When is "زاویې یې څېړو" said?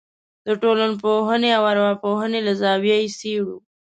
2.61-3.57